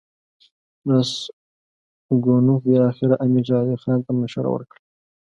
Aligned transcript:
راسګونوف 0.89 2.61
بالاخره 2.69 3.15
امیر 3.23 3.43
شېر 3.49 3.57
علي 3.61 3.75
خان 3.83 3.99
ته 4.05 4.11
مشوره 4.21 4.49
ورکړه. 4.51 4.81